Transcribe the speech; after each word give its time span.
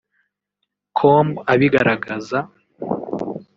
com 0.97 1.27
abigaragaza 1.53 2.39